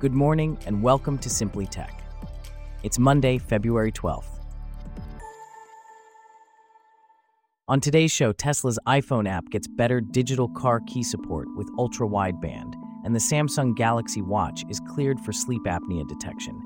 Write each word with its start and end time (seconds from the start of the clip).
Good 0.00 0.14
morning 0.14 0.56
and 0.64 0.80
welcome 0.80 1.18
to 1.18 1.28
Simply 1.28 1.66
Tech. 1.66 2.04
It's 2.84 3.00
Monday, 3.00 3.36
February 3.36 3.90
12th. 3.90 4.38
On 7.66 7.80
today's 7.80 8.12
show, 8.12 8.32
Tesla's 8.32 8.78
iPhone 8.86 9.28
app 9.28 9.50
gets 9.50 9.66
better 9.66 10.00
digital 10.00 10.50
car 10.50 10.78
key 10.86 11.02
support 11.02 11.48
with 11.56 11.68
ultra 11.76 12.06
wideband, 12.06 12.74
and 13.04 13.12
the 13.12 13.18
Samsung 13.18 13.74
Galaxy 13.74 14.22
Watch 14.22 14.62
is 14.70 14.80
cleared 14.88 15.18
for 15.18 15.32
sleep 15.32 15.64
apnea 15.64 16.06
detection. 16.06 16.62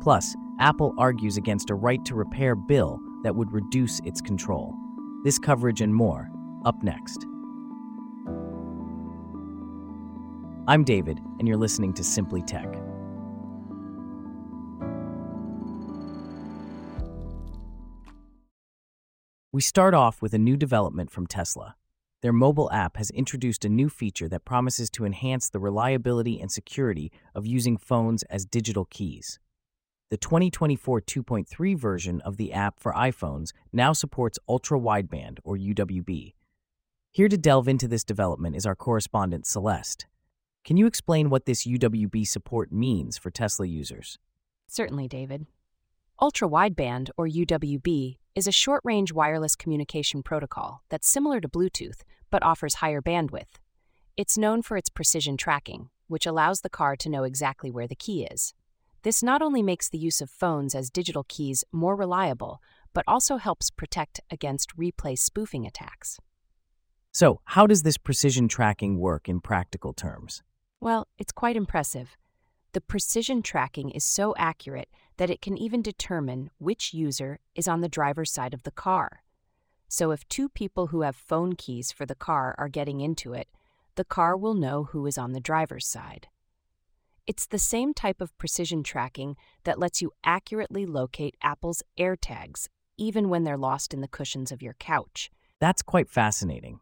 Plus, 0.00 0.36
Apple 0.60 0.94
argues 0.96 1.36
against 1.36 1.70
a 1.70 1.74
right 1.74 2.04
to 2.04 2.14
repair 2.14 2.54
bill 2.54 3.00
that 3.24 3.34
would 3.34 3.50
reduce 3.50 3.98
its 4.04 4.20
control. 4.20 4.72
This 5.24 5.40
coverage 5.40 5.80
and 5.80 5.92
more, 5.92 6.30
up 6.64 6.80
next. 6.84 7.26
I'm 10.68 10.82
David, 10.82 11.20
and 11.38 11.46
you're 11.46 11.56
listening 11.56 11.92
to 11.94 12.02
Simply 12.02 12.42
Tech. 12.42 12.66
We 19.52 19.60
start 19.60 19.94
off 19.94 20.20
with 20.20 20.34
a 20.34 20.38
new 20.38 20.56
development 20.56 21.12
from 21.12 21.28
Tesla. 21.28 21.76
Their 22.20 22.32
mobile 22.32 22.68
app 22.72 22.96
has 22.96 23.10
introduced 23.10 23.64
a 23.64 23.68
new 23.68 23.88
feature 23.88 24.28
that 24.28 24.44
promises 24.44 24.90
to 24.90 25.04
enhance 25.04 25.48
the 25.48 25.60
reliability 25.60 26.40
and 26.40 26.50
security 26.50 27.12
of 27.32 27.46
using 27.46 27.76
phones 27.76 28.24
as 28.24 28.44
digital 28.44 28.86
keys. 28.86 29.38
The 30.10 30.16
2024 30.16 31.00
2.3 31.00 31.78
version 31.78 32.20
of 32.22 32.38
the 32.38 32.52
app 32.52 32.80
for 32.80 32.92
iPhones 32.92 33.52
now 33.72 33.92
supports 33.92 34.40
ultra 34.48 34.80
wideband, 34.80 35.38
or 35.44 35.56
UWB. 35.56 36.34
Here 37.12 37.28
to 37.28 37.38
delve 37.38 37.68
into 37.68 37.86
this 37.86 38.02
development 38.02 38.56
is 38.56 38.66
our 38.66 38.74
correspondent, 38.74 39.46
Celeste. 39.46 40.06
Can 40.66 40.76
you 40.76 40.86
explain 40.86 41.30
what 41.30 41.46
this 41.46 41.64
UWB 41.64 42.26
support 42.26 42.72
means 42.72 43.16
for 43.16 43.30
Tesla 43.30 43.66
users? 43.66 44.18
Certainly, 44.66 45.06
David. 45.06 45.46
Ultra 46.20 46.48
wideband, 46.48 47.08
or 47.16 47.28
UWB, 47.28 48.16
is 48.34 48.48
a 48.48 48.52
short 48.52 48.80
range 48.82 49.12
wireless 49.12 49.54
communication 49.54 50.24
protocol 50.24 50.82
that's 50.88 51.08
similar 51.08 51.40
to 51.40 51.48
Bluetooth 51.48 52.02
but 52.32 52.42
offers 52.42 52.74
higher 52.74 53.00
bandwidth. 53.00 53.60
It's 54.16 54.36
known 54.36 54.60
for 54.60 54.76
its 54.76 54.88
precision 54.88 55.36
tracking, 55.36 55.90
which 56.08 56.26
allows 56.26 56.62
the 56.62 56.68
car 56.68 56.96
to 56.96 57.08
know 57.08 57.22
exactly 57.22 57.70
where 57.70 57.86
the 57.86 57.94
key 57.94 58.24
is. 58.24 58.52
This 59.04 59.22
not 59.22 59.42
only 59.42 59.62
makes 59.62 59.88
the 59.88 59.98
use 59.98 60.20
of 60.20 60.30
phones 60.30 60.74
as 60.74 60.90
digital 60.90 61.24
keys 61.28 61.62
more 61.70 61.94
reliable, 61.94 62.60
but 62.92 63.04
also 63.06 63.36
helps 63.36 63.70
protect 63.70 64.20
against 64.32 64.76
replay 64.76 65.16
spoofing 65.16 65.64
attacks. 65.64 66.18
So, 67.12 67.40
how 67.44 67.68
does 67.68 67.84
this 67.84 67.96
precision 67.98 68.48
tracking 68.48 68.98
work 68.98 69.28
in 69.28 69.40
practical 69.40 69.92
terms? 69.92 70.42
Well, 70.80 71.08
it's 71.18 71.32
quite 71.32 71.56
impressive. 71.56 72.16
The 72.72 72.80
precision 72.80 73.42
tracking 73.42 73.90
is 73.90 74.04
so 74.04 74.34
accurate 74.36 74.90
that 75.16 75.30
it 75.30 75.40
can 75.40 75.56
even 75.56 75.80
determine 75.80 76.50
which 76.58 76.92
user 76.92 77.38
is 77.54 77.66
on 77.66 77.80
the 77.80 77.88
driver's 77.88 78.30
side 78.30 78.52
of 78.52 78.64
the 78.64 78.70
car. 78.70 79.22
So 79.88 80.10
if 80.10 80.28
two 80.28 80.48
people 80.48 80.88
who 80.88 81.02
have 81.02 81.16
phone 81.16 81.54
keys 81.54 81.92
for 81.92 82.04
the 82.04 82.14
car 82.14 82.54
are 82.58 82.68
getting 82.68 83.00
into 83.00 83.32
it, 83.32 83.48
the 83.94 84.04
car 84.04 84.36
will 84.36 84.54
know 84.54 84.84
who 84.84 85.06
is 85.06 85.16
on 85.16 85.32
the 85.32 85.40
driver's 85.40 85.86
side. 85.86 86.28
It's 87.26 87.46
the 87.46 87.58
same 87.58 87.94
type 87.94 88.20
of 88.20 88.36
precision 88.36 88.82
tracking 88.82 89.36
that 89.64 89.78
lets 89.78 90.02
you 90.02 90.12
accurately 90.22 90.86
locate 90.86 91.36
Apple's 91.42 91.82
AirTags, 91.98 92.68
even 92.98 93.28
when 93.28 93.44
they're 93.44 93.56
lost 93.56 93.94
in 93.94 94.00
the 94.00 94.08
cushions 94.08 94.52
of 94.52 94.62
your 94.62 94.74
couch. 94.74 95.30
That's 95.58 95.82
quite 95.82 96.10
fascinating. 96.10 96.80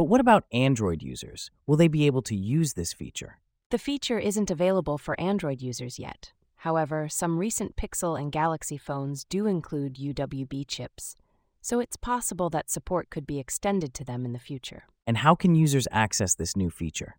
But 0.00 0.08
what 0.08 0.22
about 0.22 0.46
Android 0.50 1.02
users? 1.02 1.50
Will 1.66 1.76
they 1.76 1.86
be 1.86 2.06
able 2.06 2.22
to 2.22 2.34
use 2.34 2.72
this 2.72 2.94
feature? 2.94 3.38
The 3.68 3.76
feature 3.76 4.18
isn't 4.18 4.50
available 4.50 4.96
for 4.96 5.20
Android 5.20 5.60
users 5.60 5.98
yet. 5.98 6.32
However, 6.56 7.06
some 7.10 7.36
recent 7.36 7.76
Pixel 7.76 8.18
and 8.18 8.32
Galaxy 8.32 8.78
phones 8.78 9.24
do 9.24 9.44
include 9.44 9.96
UWB 9.96 10.66
chips, 10.66 11.16
so 11.60 11.80
it's 11.80 11.98
possible 11.98 12.48
that 12.48 12.70
support 12.70 13.10
could 13.10 13.26
be 13.26 13.38
extended 13.38 13.92
to 13.92 14.02
them 14.02 14.24
in 14.24 14.32
the 14.32 14.38
future. 14.38 14.84
And 15.06 15.18
how 15.18 15.34
can 15.34 15.54
users 15.54 15.86
access 15.90 16.34
this 16.34 16.56
new 16.56 16.70
feature? 16.70 17.18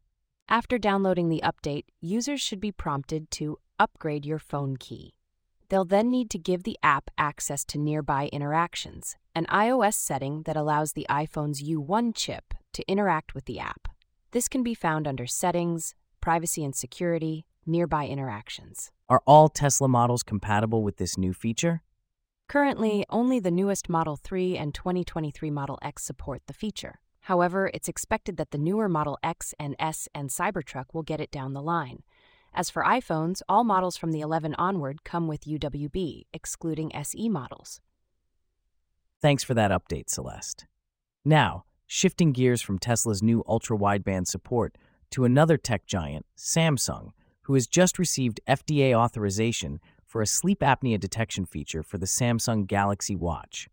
After 0.50 0.79
downloading 0.79 1.29
the 1.29 1.44
update, 1.45 1.85
users 2.00 2.41
should 2.41 2.59
be 2.59 2.72
prompted 2.72 3.29
to 3.38 3.59
upgrade 3.78 4.25
your 4.25 4.39
phone 4.39 4.75
key. 4.75 5.13
They'll 5.69 5.85
then 5.85 6.09
need 6.09 6.31
to 6.31 6.39
give 6.39 6.63
the 6.63 6.79
app 6.81 7.11
access 7.16 7.63
to 7.66 7.78
nearby 7.78 8.28
interactions, 8.34 9.17
an 9.35 9.45
iOS 9.51 9.94
setting 9.94 10.41
that 10.47 10.57
allows 10.57 10.94
the 10.94 11.05
iPhone's 11.11 11.61
U1 11.61 12.16
chip 12.16 12.55
to 12.73 12.87
interact 12.87 13.33
with 13.35 13.45
the 13.45 13.59
app. 13.59 13.87
This 14.31 14.47
can 14.47 14.63
be 14.63 14.73
found 14.73 15.07
under 15.07 15.27
Settings, 15.27 15.95
Privacy 16.21 16.63
and 16.63 16.75
Security, 16.75 17.45
Nearby 17.65 18.07
Interactions. 18.07 18.91
Are 19.09 19.21
all 19.25 19.49
Tesla 19.49 19.87
models 19.87 20.23
compatible 20.23 20.83
with 20.83 20.97
this 20.97 21.17
new 21.17 21.33
feature? 21.33 21.81
Currently, 22.47 23.05
only 23.09 23.39
the 23.39 23.51
newest 23.51 23.89
Model 23.89 24.15
3 24.15 24.57
and 24.57 24.73
2023 24.73 25.49
Model 25.51 25.79
X 25.81 26.03
support 26.03 26.41
the 26.47 26.53
feature. 26.53 26.99
However, 27.21 27.69
it's 27.73 27.87
expected 27.87 28.37
that 28.37 28.51
the 28.51 28.57
newer 28.57 28.89
Model 28.89 29.17
X 29.23 29.53
and 29.59 29.75
S 29.79 30.07
and 30.13 30.29
Cybertruck 30.29 30.93
will 30.93 31.03
get 31.03 31.21
it 31.21 31.31
down 31.31 31.53
the 31.53 31.61
line. 31.61 32.03
As 32.53 32.69
for 32.69 32.83
iPhones, 32.83 33.41
all 33.47 33.63
models 33.63 33.95
from 33.95 34.11
the 34.11 34.19
11 34.19 34.55
onward 34.55 35.03
come 35.03 35.27
with 35.27 35.45
UWB, 35.45 36.23
excluding 36.33 36.93
SE 36.95 37.29
models. 37.29 37.79
Thanks 39.21 39.43
for 39.43 39.53
that 39.53 39.71
update, 39.71 40.09
Celeste. 40.09 40.65
Now, 41.23 41.63
shifting 41.94 42.31
gears 42.31 42.62
from 42.62 42.79
Tesla's 42.79 43.22
new 43.22 43.44
ultra 43.50 43.78
wideband 43.78 44.25
support 44.25 44.78
to 45.09 45.25
another 45.25 45.57
tech 45.57 45.85
giant, 45.85 46.25
Samsung, 46.38 47.09
who 47.41 47.53
has 47.53 47.68
just 47.68 48.00
received 48.00 48.40
FDA 48.47 48.94
authorization 48.94 49.81
for 50.06 50.22
a 50.22 50.25
sleep 50.25 50.62
apnea 50.62 50.97
detection 50.97 51.46
feature 51.46 51.84
for 51.84 51.97
the 51.97 52.06
Samsung 52.06 52.66
Galaxy 52.66 53.13
Watch. 53.13 53.68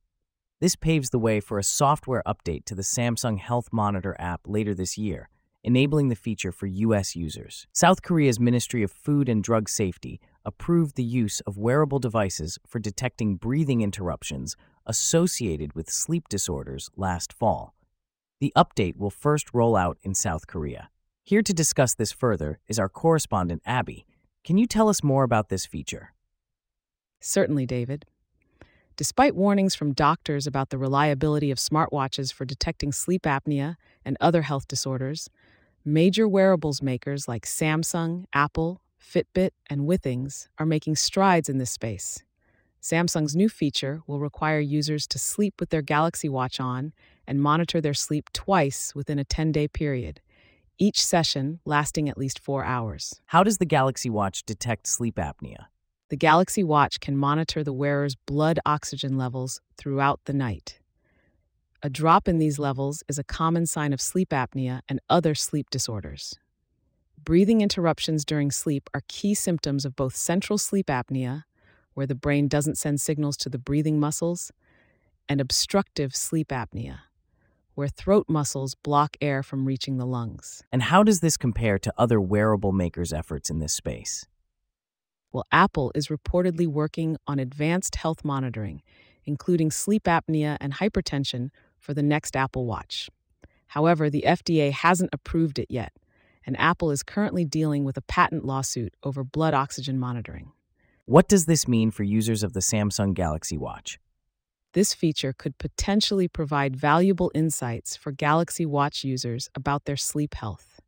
This 0.60 0.74
paves 0.74 1.10
the 1.10 1.18
way 1.20 1.38
for 1.38 1.60
a 1.60 1.62
software 1.62 2.24
update 2.26 2.64
to 2.64 2.74
the 2.74 2.82
Samsung 2.82 3.38
Health 3.38 3.68
Monitor 3.70 4.16
app 4.18 4.40
later 4.48 4.74
this 4.74 4.98
year, 4.98 5.28
enabling 5.62 6.08
the 6.08 6.16
feature 6.16 6.50
for 6.50 6.66
U.S. 6.66 7.14
users. 7.14 7.68
South 7.72 8.02
Korea's 8.02 8.40
Ministry 8.40 8.82
of 8.82 8.90
Food 8.90 9.28
and 9.28 9.44
Drug 9.44 9.68
Safety 9.68 10.20
approved 10.44 10.96
the 10.96 11.04
use 11.04 11.38
of 11.42 11.56
wearable 11.56 12.00
devices 12.00 12.58
for 12.66 12.80
detecting 12.80 13.36
breathing 13.36 13.80
interruptions 13.80 14.56
associated 14.86 15.74
with 15.74 15.88
sleep 15.88 16.28
disorders 16.28 16.90
last 16.96 17.32
fall. 17.32 17.76
The 18.40 18.52
update 18.56 18.96
will 18.96 19.10
first 19.10 19.52
roll 19.52 19.74
out 19.74 19.98
in 20.02 20.14
South 20.14 20.46
Korea. 20.46 20.90
Here 21.24 21.42
to 21.42 21.52
discuss 21.52 21.94
this 21.94 22.12
further 22.12 22.60
is 22.68 22.78
our 22.78 22.88
correspondent, 22.88 23.62
Abby. 23.66 24.06
Can 24.44 24.56
you 24.58 24.66
tell 24.66 24.88
us 24.88 25.02
more 25.02 25.24
about 25.24 25.48
this 25.48 25.66
feature? 25.66 26.12
Certainly, 27.20 27.66
David. 27.66 28.04
Despite 28.96 29.34
warnings 29.34 29.74
from 29.74 29.92
doctors 29.92 30.46
about 30.46 30.70
the 30.70 30.78
reliability 30.78 31.50
of 31.50 31.58
smartwatches 31.58 32.32
for 32.32 32.44
detecting 32.44 32.92
sleep 32.92 33.22
apnea 33.22 33.74
and 34.04 34.16
other 34.20 34.42
health 34.42 34.68
disorders, 34.68 35.28
major 35.84 36.28
wearables 36.28 36.80
makers 36.80 37.26
like 37.26 37.44
Samsung, 37.44 38.24
Apple, 38.32 38.80
Fitbit, 39.00 39.50
and 39.68 39.82
Withings 39.82 40.46
are 40.58 40.66
making 40.66 40.94
strides 40.96 41.48
in 41.48 41.58
this 41.58 41.70
space. 41.72 42.22
Samsung's 42.80 43.34
new 43.34 43.48
feature 43.48 44.02
will 44.06 44.20
require 44.20 44.60
users 44.60 45.06
to 45.08 45.18
sleep 45.18 45.54
with 45.58 45.70
their 45.70 45.82
Galaxy 45.82 46.28
Watch 46.28 46.60
on 46.60 46.92
and 47.26 47.42
monitor 47.42 47.80
their 47.80 47.94
sleep 47.94 48.30
twice 48.32 48.94
within 48.94 49.18
a 49.18 49.24
10 49.24 49.52
day 49.52 49.66
period, 49.66 50.20
each 50.78 51.04
session 51.04 51.60
lasting 51.64 52.08
at 52.08 52.18
least 52.18 52.38
four 52.38 52.64
hours. 52.64 53.20
How 53.26 53.42
does 53.42 53.58
the 53.58 53.66
Galaxy 53.66 54.08
Watch 54.08 54.44
detect 54.44 54.86
sleep 54.86 55.16
apnea? 55.16 55.66
The 56.08 56.16
Galaxy 56.16 56.64
Watch 56.64 57.00
can 57.00 57.16
monitor 57.16 57.62
the 57.62 57.72
wearer's 57.72 58.14
blood 58.14 58.60
oxygen 58.64 59.18
levels 59.18 59.60
throughout 59.76 60.20
the 60.24 60.32
night. 60.32 60.78
A 61.82 61.90
drop 61.90 62.26
in 62.26 62.38
these 62.38 62.58
levels 62.58 63.02
is 63.08 63.18
a 63.18 63.24
common 63.24 63.66
sign 63.66 63.92
of 63.92 64.00
sleep 64.00 64.30
apnea 64.30 64.80
and 64.88 65.00
other 65.10 65.34
sleep 65.34 65.68
disorders. 65.70 66.38
Breathing 67.22 67.60
interruptions 67.60 68.24
during 68.24 68.50
sleep 68.50 68.88
are 68.94 69.02
key 69.06 69.34
symptoms 69.34 69.84
of 69.84 69.94
both 69.94 70.16
central 70.16 70.58
sleep 70.58 70.86
apnea, 70.86 71.44
where 71.98 72.06
the 72.06 72.14
brain 72.14 72.46
doesn't 72.46 72.78
send 72.78 73.00
signals 73.00 73.36
to 73.36 73.48
the 73.48 73.58
breathing 73.58 73.98
muscles, 73.98 74.52
and 75.28 75.40
obstructive 75.40 76.14
sleep 76.14 76.50
apnea, 76.50 77.00
where 77.74 77.88
throat 77.88 78.24
muscles 78.28 78.76
block 78.76 79.16
air 79.20 79.42
from 79.42 79.66
reaching 79.66 79.96
the 79.96 80.06
lungs. 80.06 80.62
And 80.70 80.80
how 80.80 81.02
does 81.02 81.18
this 81.18 81.36
compare 81.36 81.76
to 81.80 81.92
other 81.98 82.20
wearable 82.20 82.70
makers' 82.70 83.12
efforts 83.12 83.50
in 83.50 83.58
this 83.58 83.72
space? 83.72 84.28
Well, 85.32 85.44
Apple 85.50 85.90
is 85.96 86.06
reportedly 86.06 86.68
working 86.68 87.16
on 87.26 87.40
advanced 87.40 87.96
health 87.96 88.24
monitoring, 88.24 88.80
including 89.24 89.72
sleep 89.72 90.04
apnea 90.04 90.56
and 90.60 90.74
hypertension, 90.74 91.50
for 91.80 91.94
the 91.94 92.02
next 92.04 92.36
Apple 92.36 92.64
Watch. 92.64 93.10
However, 93.66 94.08
the 94.08 94.22
FDA 94.24 94.70
hasn't 94.70 95.10
approved 95.12 95.58
it 95.58 95.66
yet, 95.68 95.94
and 96.46 96.56
Apple 96.60 96.92
is 96.92 97.02
currently 97.02 97.44
dealing 97.44 97.82
with 97.82 97.96
a 97.96 98.02
patent 98.02 98.44
lawsuit 98.44 98.94
over 99.02 99.24
blood 99.24 99.52
oxygen 99.52 99.98
monitoring. 99.98 100.52
What 101.08 101.26
does 101.26 101.46
this 101.46 101.66
mean 101.66 101.90
for 101.90 102.02
users 102.02 102.42
of 102.42 102.52
the 102.52 102.60
Samsung 102.60 103.14
Galaxy 103.14 103.56
Watch? 103.56 103.98
This 104.74 104.92
feature 104.92 105.32
could 105.32 105.56
potentially 105.56 106.28
provide 106.28 106.76
valuable 106.76 107.32
insights 107.34 107.96
for 107.96 108.12
Galaxy 108.12 108.66
Watch 108.66 109.04
users 109.04 109.48
about 109.54 109.86
their 109.86 109.96
sleep 109.96 110.34
health. 110.34 110.82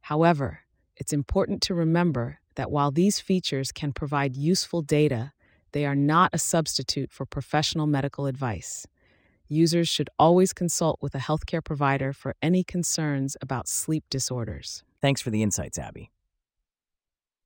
However, 0.00 0.60
it's 0.96 1.12
important 1.12 1.60
to 1.64 1.74
remember 1.74 2.38
that 2.54 2.70
while 2.70 2.90
these 2.90 3.20
features 3.20 3.70
can 3.70 3.92
provide 3.92 4.34
useful 4.34 4.80
data, 4.80 5.34
they 5.72 5.84
are 5.84 5.94
not 5.94 6.30
a 6.32 6.38
substitute 6.38 7.12
for 7.12 7.26
professional 7.26 7.86
medical 7.86 8.24
advice. 8.24 8.86
Users 9.46 9.90
should 9.90 10.08
always 10.18 10.54
consult 10.54 10.98
with 11.02 11.14
a 11.14 11.18
healthcare 11.18 11.62
provider 11.62 12.14
for 12.14 12.34
any 12.40 12.64
concerns 12.64 13.36
about 13.42 13.68
sleep 13.68 14.04
disorders. 14.08 14.84
Thanks 15.02 15.20
for 15.20 15.28
the 15.28 15.42
insights, 15.42 15.78
Abby. 15.78 16.10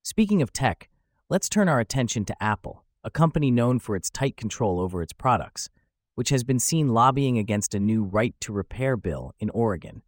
Speaking 0.05 0.43
of 0.43 0.53
tech, 0.53 0.91
let's 1.31 1.49
turn 1.49 1.69
our 1.69 1.81
attention 1.81 2.25
to 2.27 2.43
Apple, 2.43 2.85
a 3.03 3.11
company 3.11 3.51
known 3.51 3.79
for 3.79 3.97
its 3.97 4.11
tight 4.11 4.37
control 4.37 4.79
over 4.79 5.01
its 5.01 5.13
products, 5.13 5.71
which 6.15 6.29
has 6.29 6.45
been 6.45 6.59
seen 6.59 6.89
lobbying 6.89 7.39
against 7.39 7.75
a 7.75 7.81
new 7.81 8.05
right 8.05 8.35
to 8.41 8.53
repair 8.53 8.97
bill 8.97 9.33
in 9.41 9.51
Oregon. 9.51 10.03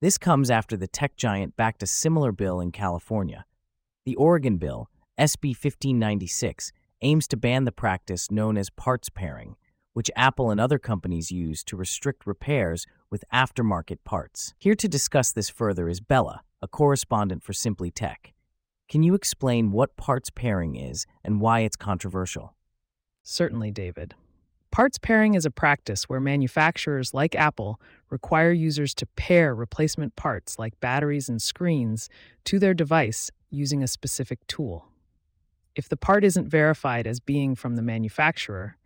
This 0.00 0.18
comes 0.18 0.50
after 0.50 0.76
the 0.76 0.88
tech 0.88 1.16
giant 1.16 1.56
backed 1.56 1.82
a 1.82 1.86
similar 1.86 2.32
bill 2.32 2.60
in 2.60 2.72
California. 2.72 3.44
The 4.04 4.16
Oregon 4.16 4.56
bill, 4.56 4.88
SB 5.18 5.50
1596, 5.50 6.72
aims 7.02 7.28
to 7.28 7.36
ban 7.36 7.64
the 7.64 7.72
practice 7.72 8.30
known 8.30 8.56
as 8.56 8.70
parts 8.70 9.08
pairing, 9.08 9.56
which 9.92 10.10
Apple 10.16 10.50
and 10.50 10.60
other 10.60 10.78
companies 10.78 11.30
use 11.30 11.62
to 11.64 11.76
restrict 11.76 12.26
repairs 12.26 12.86
with 13.08 13.24
aftermarket 13.32 13.98
parts. 14.04 14.54
Here 14.58 14.74
to 14.74 14.88
discuss 14.88 15.32
this 15.32 15.48
further 15.48 15.88
is 15.88 16.00
Bella, 16.00 16.42
a 16.60 16.68
correspondent 16.68 17.42
for 17.42 17.52
Simply 17.52 17.90
Tech. 17.90 18.32
Can 18.90 19.04
you 19.04 19.14
explain 19.14 19.70
what 19.70 19.96
parts 19.96 20.30
pairing 20.30 20.74
is 20.74 21.06
and 21.22 21.40
why 21.40 21.60
it's 21.60 21.76
controversial? 21.76 22.56
Certainly, 23.22 23.70
David. 23.70 24.16
Parts 24.72 24.98
pairing 24.98 25.34
is 25.34 25.46
a 25.46 25.50
practice 25.52 26.08
where 26.08 26.18
manufacturers 26.18 27.14
like 27.14 27.36
Apple 27.36 27.80
require 28.10 28.50
users 28.50 28.92
to 28.96 29.06
pair 29.06 29.54
replacement 29.54 30.16
parts 30.16 30.58
like 30.58 30.80
batteries 30.80 31.28
and 31.28 31.40
screens 31.40 32.08
to 32.46 32.58
their 32.58 32.74
device 32.74 33.30
using 33.48 33.80
a 33.80 33.86
specific 33.86 34.44
tool. 34.48 34.88
If 35.76 35.88
the 35.88 35.96
part 35.96 36.24
isn't 36.24 36.48
verified 36.48 37.06
as 37.06 37.20
being 37.20 37.54
from 37.54 37.76
the 37.76 37.82
manufacturer, 37.82 38.76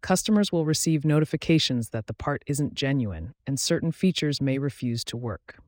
customers 0.00 0.50
will 0.50 0.64
receive 0.64 1.04
notifications 1.04 1.90
that 1.90 2.06
the 2.06 2.14
part 2.14 2.42
isn't 2.46 2.72
genuine 2.72 3.34
and 3.46 3.60
certain 3.60 3.92
features 3.92 4.40
may 4.40 4.56
refuse 4.56 5.04
to 5.04 5.18
work. 5.18 5.58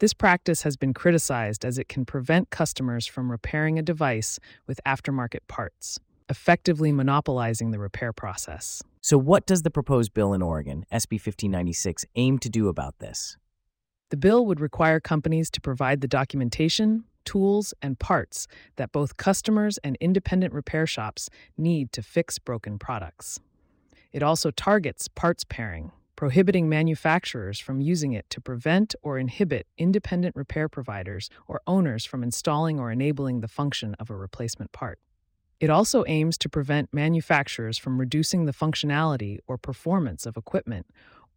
This 0.00 0.12
practice 0.12 0.62
has 0.62 0.76
been 0.76 0.92
criticized 0.92 1.64
as 1.64 1.78
it 1.78 1.88
can 1.88 2.04
prevent 2.04 2.50
customers 2.50 3.06
from 3.06 3.30
repairing 3.30 3.78
a 3.78 3.82
device 3.82 4.40
with 4.66 4.80
aftermarket 4.86 5.46
parts 5.48 5.98
effectively 6.28 6.92
monopolizing 6.92 7.70
the 7.70 7.78
repair 7.78 8.12
process. 8.12 8.82
So, 9.00 9.18
what 9.18 9.46
does 9.46 9.62
the 9.62 9.70
proposed 9.70 10.14
bill 10.14 10.32
in 10.32 10.42
Oregon, 10.42 10.86
SB 10.92 11.12
1596, 11.12 12.06
aim 12.16 12.38
to 12.38 12.48
do 12.48 12.68
about 12.68 12.98
this? 12.98 13.36
The 14.10 14.16
bill 14.16 14.46
would 14.46 14.60
require 14.60 15.00
companies 15.00 15.50
to 15.50 15.60
provide 15.60 16.00
the 16.00 16.08
documentation, 16.08 17.04
tools, 17.24 17.74
and 17.82 17.98
parts 17.98 18.46
that 18.76 18.92
both 18.92 19.16
customers 19.16 19.78
and 19.78 19.96
independent 20.00 20.54
repair 20.54 20.86
shops 20.86 21.28
need 21.56 21.92
to 21.92 22.02
fix 22.02 22.38
broken 22.38 22.78
products. 22.78 23.40
It 24.12 24.22
also 24.22 24.50
targets 24.50 25.08
parts 25.08 25.44
pairing, 25.44 25.90
prohibiting 26.16 26.68
manufacturers 26.68 27.58
from 27.58 27.80
using 27.80 28.12
it 28.12 28.28
to 28.30 28.40
prevent 28.40 28.94
or 29.02 29.18
inhibit 29.18 29.66
independent 29.76 30.36
repair 30.36 30.68
providers 30.68 31.28
or 31.46 31.60
owners 31.66 32.04
from 32.04 32.22
installing 32.22 32.78
or 32.78 32.90
enabling 32.90 33.40
the 33.40 33.48
function 33.48 33.94
of 33.98 34.10
a 34.10 34.16
replacement 34.16 34.72
part. 34.72 34.98
It 35.60 35.70
also 35.70 36.04
aims 36.06 36.36
to 36.38 36.48
prevent 36.48 36.92
manufacturers 36.92 37.78
from 37.78 37.98
reducing 37.98 38.44
the 38.44 38.52
functionality 38.52 39.38
or 39.46 39.56
performance 39.56 40.26
of 40.26 40.36
equipment 40.36 40.86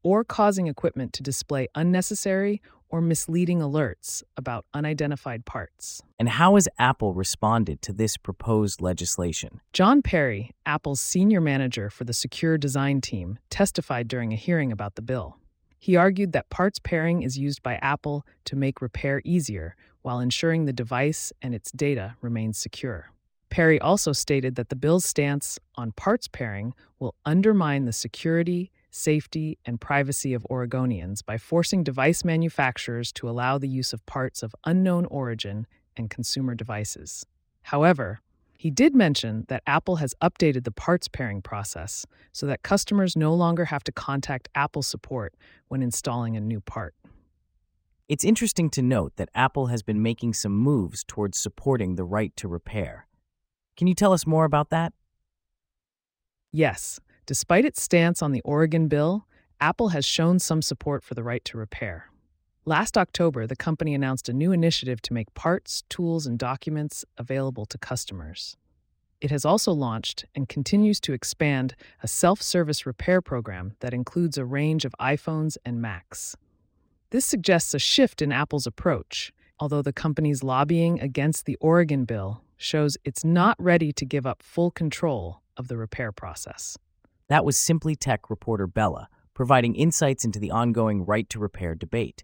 or 0.04 0.24
causing 0.24 0.68
equipment 0.68 1.14
to 1.14 1.24
display 1.24 1.68
unnecessary 1.76 2.62
or 2.90 3.02
misleading 3.02 3.60
alerts 3.60 4.24
about 4.36 4.66
unidentified 4.74 5.46
parts. 5.46 6.02
And 6.20 6.30
how 6.30 6.56
has 6.56 6.68
Apple 6.80 7.14
responded 7.14 7.82
to 7.84 7.94
this 7.94 8.18
proposed 8.18 8.82
legislation? 8.82 9.62
John 9.74 10.02
Perry, 10.02 10.52
Apple's 10.66 11.02
senior 11.02 11.42
manager 11.42 11.90
for 11.90 12.04
the 12.04 12.14
secure 12.14 12.58
design 12.58 13.02
team, 13.02 13.40
testified 13.50 14.08
during 14.08 14.34
a 14.34 14.38
hearing 14.38 14.72
about 14.72 14.96
the 14.96 15.02
bill. 15.02 15.38
He 15.80 15.96
argued 15.96 16.32
that 16.34 16.50
parts 16.50 16.80
pairing 16.80 17.22
is 17.22 17.38
used 17.38 17.62
by 17.62 17.76
Apple 17.76 18.26
to 18.46 18.56
make 18.56 18.82
repair 18.82 19.22
easier 19.24 19.76
while 20.02 20.20
ensuring 20.20 20.66
the 20.66 20.74
device 20.74 21.32
and 21.42 21.54
its 21.54 21.72
data 21.72 22.16
remain 22.22 22.54
secure. 22.54 23.12
Perry 23.50 23.80
also 23.80 24.12
stated 24.12 24.56
that 24.56 24.70
the 24.70 24.76
bill's 24.76 25.06
stance 25.06 25.60
on 25.76 25.92
parts 25.94 26.28
pairing 26.28 26.74
will 27.00 27.16
undermine 27.26 27.86
the 27.86 27.94
security, 27.94 28.72
safety, 28.90 29.58
and 29.66 29.80
privacy 29.82 30.34
of 30.34 30.46
Oregonians 30.50 31.26
by 31.26 31.38
forcing 31.38 31.84
device 31.84 32.24
manufacturers 32.24 33.12
to 33.14 33.30
allow 33.30 33.58
the 33.58 33.68
use 33.68 33.94
of 33.94 34.06
parts 34.06 34.44
of 34.44 34.56
unknown 34.66 35.06
origin 35.06 35.68
and 35.96 36.10
consumer 36.10 36.56
devices. 36.56 37.26
However, 37.64 38.22
he 38.58 38.72
did 38.72 38.96
mention 38.96 39.46
that 39.50 39.62
Apple 39.68 39.98
has 39.98 40.16
updated 40.22 40.64
the 40.64 40.72
parts 40.72 41.08
pairing 41.08 41.42
process 41.42 42.06
so 42.32 42.48
that 42.48 42.64
customers 42.64 43.16
no 43.16 43.34
longer 43.34 43.66
have 43.66 43.84
to 43.84 43.92
contact 43.92 44.50
Apple 44.56 44.82
support 44.82 45.36
when 45.68 45.84
installing 45.84 46.36
a 46.36 46.42
new 46.42 46.60
part. 46.60 46.96
It's 48.10 48.24
interesting 48.24 48.70
to 48.72 48.82
note 48.82 49.18
that 49.18 49.30
Apple 49.36 49.68
has 49.68 49.84
been 49.84 50.02
making 50.02 50.34
some 50.34 50.56
moves 50.56 51.04
towards 51.04 51.38
supporting 51.38 51.96
the 51.96 52.06
right 52.06 52.36
to 52.38 52.48
repair. 52.48 53.06
Can 53.76 53.86
you 53.86 53.94
tell 53.94 54.14
us 54.14 54.26
more 54.26 54.46
about 54.46 54.70
that? 54.70 54.94
Yes. 56.52 57.00
Despite 57.28 57.66
its 57.66 57.82
stance 57.82 58.22
on 58.22 58.32
the 58.32 58.40
Oregon 58.46 58.88
bill, 58.88 59.28
Apple 59.60 59.90
has 59.90 60.06
shown 60.06 60.40
some 60.40 60.62
support 60.62 61.04
for 61.04 61.14
the 61.14 61.24
right 61.24 61.44
to 61.44 61.58
repair. 61.58 62.10
Last 62.64 62.98
October, 62.98 63.46
the 63.46 63.56
company 63.58 63.94
announced 63.94 64.30
a 64.30 64.34
new 64.34 64.54
initiative 64.54 65.02
to 65.02 65.14
make 65.14 65.34
parts, 65.34 65.84
tools, 65.90 66.26
and 66.26 66.40
documents 66.40 67.04
available 67.18 67.66
to 67.66 67.78
customers. 67.78 68.56
It 69.20 69.30
has 69.30 69.44
also 69.44 69.74
launched 69.74 70.24
and 70.36 70.48
continues 70.48 71.02
to 71.02 71.12
expand 71.12 71.76
a 72.02 72.08
self 72.08 72.42
service 72.42 72.86
repair 72.86 73.22
program 73.22 73.74
that 73.82 73.94
includes 73.94 74.38
a 74.38 74.46
range 74.46 74.86
of 74.86 74.96
iPhones 74.98 75.58
and 75.66 75.82
Macs. 75.82 76.38
This 77.10 77.26
suggests 77.26 77.74
a 77.74 77.80
shift 77.80 78.22
in 78.22 78.32
Apple's 78.32 78.68
approach, 78.68 79.34
although 79.60 79.82
the 79.82 79.92
company's 79.92 80.44
lobbying 80.44 81.02
against 81.02 81.46
the 81.46 81.58
Oregon 81.60 82.06
bill 82.06 82.42
shows 82.56 82.96
it's 83.04 83.26
not 83.26 83.62
ready 83.62 83.92
to 83.92 84.06
give 84.06 84.26
up 84.26 84.42
full 84.42 84.72
control 84.72 85.42
of 85.58 85.68
the 85.68 85.76
repair 85.76 86.14
process. 86.14 86.78
That 87.30 87.44
was 87.44 87.58
Simply 87.58 87.94
Tech 87.94 88.30
reporter 88.30 88.68
Bella, 88.68 89.10
providing 89.34 89.76
insights 89.76 90.24
into 90.24 90.40
the 90.40 90.52
ongoing 90.52 91.06
right 91.06 91.30
to 91.30 91.40
repair 91.40 91.76
debate. 91.76 92.24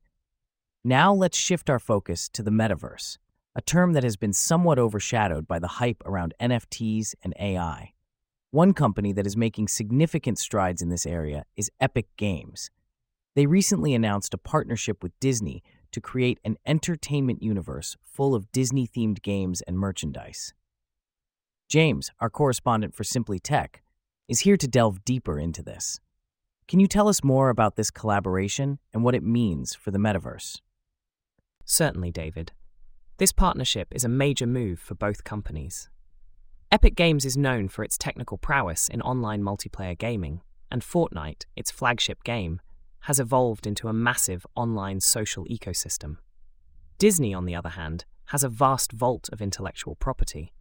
Now 0.86 1.14
let's 1.14 1.38
shift 1.38 1.70
our 1.70 1.80
focus 1.80 2.30
to 2.30 2.42
the 2.42 2.52
metaverse, 2.52 3.18
a 3.54 3.62
term 3.62 3.94
that 3.94 4.04
has 4.04 4.16
been 4.16 4.32
somewhat 4.32 4.80
overshadowed 4.80 5.46
by 5.46 5.60
the 5.60 5.68
hype 5.68 6.02
around 6.06 6.34
NFTs 6.40 7.16
and 7.22 7.34
AI. 7.38 7.92
One 8.52 8.74
company 8.74 9.12
that 9.12 9.28
is 9.28 9.36
making 9.36 9.68
significant 9.68 10.40
strides 10.40 10.82
in 10.82 10.88
this 10.88 11.06
area 11.06 11.44
is 11.58 11.70
Epic 11.82 12.08
Games. 12.16 12.72
They 13.36 13.46
recently 13.46 13.94
announced 13.94 14.34
a 14.34 14.38
partnership 14.38 15.04
with 15.04 15.20
Disney 15.20 15.64
to 15.92 16.00
create 16.00 16.40
an 16.46 16.56
entertainment 16.66 17.44
universe 17.44 17.98
full 18.02 18.34
of 18.34 18.52
Disney 18.54 18.88
themed 18.88 19.22
games 19.22 19.62
and 19.64 19.78
merchandise. 19.78 20.54
James, 21.68 22.10
our 22.22 22.30
correspondent 22.30 22.96
for 22.96 23.04
Simply 23.04 23.40
Tech, 23.40 23.83
is 24.28 24.42
here 24.42 24.58
to 24.58 24.68
delve 24.68 25.04
deeper 25.04 25.40
into 25.40 25.62
this. 25.62 26.00
Can 26.68 26.80
you 26.80 26.88
tell 26.88 27.08
us 27.08 27.24
more 27.24 27.50
about 27.50 27.76
this 27.76 27.92
collaboration 27.92 28.80
and 28.94 29.04
what 29.04 29.16
it 29.16 29.24
means 29.24 29.76
for 29.76 29.92
the 29.92 30.00
metaverse? 30.00 30.62
Certainly, 31.66 32.12
David. 32.12 32.54
This 33.18 33.32
partnership 33.32 33.90
is 33.92 34.04
a 34.04 34.10
major 34.10 34.48
move 34.48 34.80
for 34.80 34.96
both 34.96 35.24
companies. 35.24 35.90
Epic 36.72 36.96
Games 36.96 37.26
is 37.26 37.38
known 37.38 37.68
for 37.68 37.84
its 37.84 37.98
technical 37.98 38.38
prowess 38.38 38.90
in 38.90 39.02
online 39.02 39.44
multiplayer 39.44 39.98
gaming, 39.98 40.42
and 40.72 40.82
Fortnite, 40.82 41.46
its 41.56 41.70
flagship 41.70 42.24
game, 42.24 42.60
has 43.02 43.20
evolved 43.20 43.68
into 43.68 43.88
a 43.88 43.94
massive 43.94 44.46
online 44.56 45.00
social 45.00 45.46
ecosystem. 45.46 46.18
Disney, 46.98 47.34
on 47.34 47.46
the 47.46 47.56
other 47.56 47.70
hand, 47.70 48.06
has 48.28 48.44
a 48.44 48.50
vast 48.50 48.94
vault 48.94 49.30
of 49.32 49.42
intellectual 49.42 49.96
property. 49.96 50.54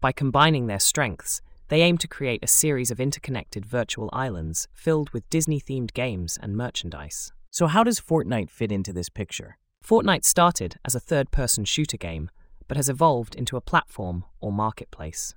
By 0.00 0.12
combining 0.12 0.66
their 0.66 0.80
strengths, 0.80 1.40
they 1.68 1.82
aim 1.82 1.98
to 1.98 2.08
create 2.08 2.42
a 2.42 2.48
series 2.48 2.90
of 2.90 3.00
interconnected 3.00 3.64
virtual 3.64 4.10
islands 4.12 4.68
filled 4.72 5.10
with 5.10 5.28
Disney 5.30 5.60
themed 5.60 5.92
games 5.94 6.38
and 6.40 6.56
merchandise. 6.56 7.32
So, 7.50 7.66
how 7.66 7.84
does 7.84 8.00
Fortnite 8.00 8.50
fit 8.50 8.72
into 8.72 8.92
this 8.92 9.08
picture? 9.08 9.56
Fortnite 9.84 10.24
started 10.24 10.76
as 10.84 10.94
a 10.94 11.00
third 11.00 11.30
person 11.30 11.64
shooter 11.64 11.96
game, 11.96 12.30
but 12.68 12.76
has 12.76 12.88
evolved 12.88 13.34
into 13.34 13.56
a 13.56 13.60
platform 13.60 14.24
or 14.40 14.52
marketplace. 14.52 15.34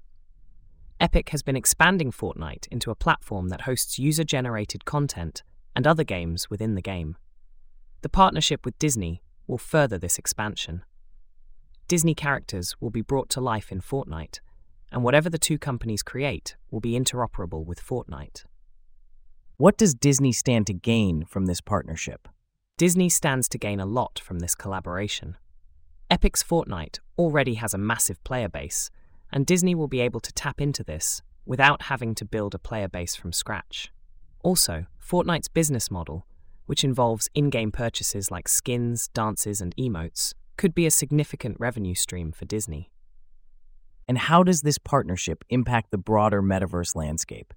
Epic 1.00 1.30
has 1.30 1.44
been 1.44 1.56
expanding 1.56 2.12
Fortnite 2.12 2.68
into 2.72 2.90
a 2.90 2.96
platform 2.96 3.50
that 3.50 3.62
hosts 3.62 4.00
user 4.00 4.24
generated 4.24 4.84
content 4.86 5.44
and 5.76 5.86
other 5.86 6.04
games 6.04 6.50
within 6.50 6.76
the 6.76 6.82
game. 6.82 7.18
The 8.02 8.10
partnership 8.10 8.66
with 8.66 8.80
Disney 8.80 9.22
will 9.46 9.58
further 9.58 9.98
this 9.98 10.18
expansion. 10.18 10.84
Disney 11.88 12.16
characters 12.16 12.76
will 12.80 12.90
be 12.90 13.02
brought 13.02 13.30
to 13.30 13.42
life 13.42 13.72
in 13.72 13.80
Fortnite, 13.80 14.40
and 14.92 15.04
whatever 15.04 15.30
the 15.30 15.38
two 15.38 15.58
companies 15.58 16.04
create 16.04 16.56
will 16.72 16.80
be 16.80 17.00
interoperable 17.00 17.66
with 17.66 17.82
Fortnite. 17.82 18.46
What 19.58 19.78
does 19.78 19.94
Disney 19.96 20.32
stand 20.32 20.68
to 20.68 20.74
gain 20.74 21.26
from 21.26 21.46
this 21.46 21.62
partnership? 21.62 22.28
Disney 22.78 23.10
stands 23.10 23.50
to 23.50 23.58
gain 23.58 23.80
a 23.80 23.86
lot 23.86 24.20
from 24.20 24.40
this 24.40 24.54
collaboration. 24.54 25.36
Epic's 26.12 26.44
Fortnite 26.44 27.00
already 27.18 27.56
has 27.56 27.74
a 27.74 27.78
massive 27.80 28.24
player 28.24 28.48
base, 28.48 28.90
and 29.32 29.46
Disney 29.46 29.74
will 29.74 29.88
be 29.88 30.00
able 30.00 30.20
to 30.20 30.32
tap 30.32 30.62
into 30.62 30.84
this 30.84 31.22
without 31.46 31.84
having 31.84 32.14
to 32.16 32.26
build 32.26 32.54
a 32.54 32.60
player 32.60 32.88
base 32.88 33.16
from 33.16 33.34
scratch. 33.34 33.92
Also, 34.44 34.86
Fortnite's 35.04 35.50
business 35.50 35.90
model, 35.90 36.28
which 36.68 36.84
involves 36.84 37.30
in 37.34 37.50
game 37.50 37.72
purchases 37.72 38.30
like 38.30 38.48
skins, 38.48 39.08
dances, 39.10 39.60
and 39.60 39.76
emotes, 39.76 40.34
could 40.56 40.76
be 40.76 40.86
a 40.86 40.92
significant 40.92 41.56
revenue 41.60 41.96
stream 41.96 42.32
for 42.32 42.46
Disney. 42.46 42.92
And 44.08 44.18
how 44.18 44.44
does 44.44 44.62
this 44.62 44.78
partnership 44.78 45.44
impact 45.50 45.92
the 45.92 45.98
broader 45.98 46.42
metaverse 46.42 46.96
landscape? 46.96 47.54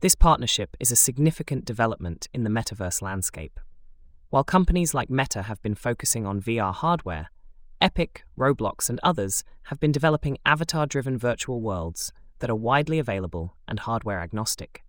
This 0.00 0.14
partnership 0.14 0.76
is 0.78 0.92
a 0.92 0.96
significant 0.96 1.64
development 1.64 2.28
in 2.32 2.44
the 2.44 2.50
metaverse 2.50 3.02
landscape. 3.02 3.58
While 4.30 4.44
companies 4.44 4.94
like 4.94 5.10
Meta 5.10 5.42
have 5.42 5.62
been 5.62 5.74
focusing 5.74 6.26
on 6.26 6.40
VR 6.40 6.74
hardware, 6.74 7.30
Epic, 7.80 8.24
Roblox, 8.38 8.88
and 8.88 9.00
others 9.02 9.44
have 9.64 9.80
been 9.80 9.92
developing 9.92 10.38
avatar 10.46 10.86
driven 10.86 11.18
virtual 11.18 11.60
worlds 11.60 12.12
that 12.38 12.50
are 12.50 12.54
widely 12.54 12.98
available 12.98 13.56
and 13.66 13.80
hardware 13.80 14.20
agnostic. 14.20 14.84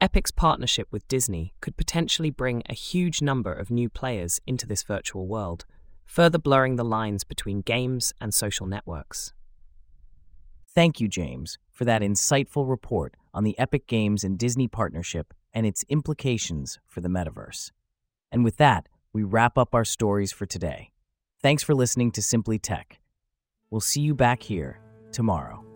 Epic's 0.00 0.30
partnership 0.30 0.88
with 0.90 1.06
Disney 1.08 1.52
could 1.60 1.76
potentially 1.76 2.30
bring 2.30 2.62
a 2.68 2.74
huge 2.74 3.20
number 3.20 3.52
of 3.52 3.70
new 3.70 3.88
players 3.88 4.40
into 4.46 4.66
this 4.66 4.82
virtual 4.82 5.26
world, 5.26 5.66
further 6.04 6.38
blurring 6.38 6.76
the 6.76 6.84
lines 6.84 7.22
between 7.22 7.60
games 7.60 8.12
and 8.20 8.32
social 8.32 8.66
networks. 8.66 9.32
Thank 10.72 11.00
you, 11.00 11.08
James, 11.08 11.58
for 11.72 11.84
that 11.84 12.00
insightful 12.00 12.68
report 12.68 13.14
on 13.34 13.42
the 13.42 13.58
Epic 13.58 13.88
Games 13.88 14.22
and 14.22 14.38
Disney 14.38 14.68
partnership 14.68 15.34
and 15.52 15.66
its 15.66 15.84
implications 15.88 16.78
for 16.86 17.00
the 17.00 17.08
metaverse. 17.08 17.72
And 18.30 18.44
with 18.44 18.56
that, 18.58 18.88
we 19.12 19.24
wrap 19.24 19.58
up 19.58 19.74
our 19.74 19.84
stories 19.84 20.30
for 20.30 20.46
today. 20.46 20.92
Thanks 21.42 21.64
for 21.64 21.74
listening 21.74 22.12
to 22.12 22.22
Simply 22.22 22.58
Tech. 22.58 23.00
We'll 23.70 23.80
see 23.80 24.02
you 24.02 24.14
back 24.14 24.44
here 24.44 24.80
tomorrow. 25.10 25.69